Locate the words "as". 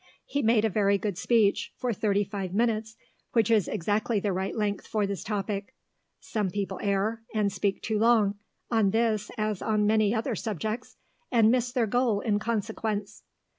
9.37-9.61